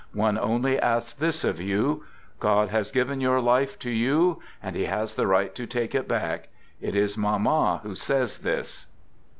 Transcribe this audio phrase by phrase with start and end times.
[0.15, 2.05] One only asks this of you.
[2.39, 4.41] God has; given your life to you;
[4.73, 6.07] he has the right to take it!
[6.07, 6.49] back.
[6.81, 8.87] It is Mamma who says this.